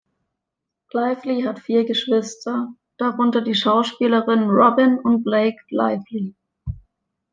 [0.95, 6.33] Lively hat vier Geschwister, darunter die Schauspielerinnen Robyn und Blake Lively.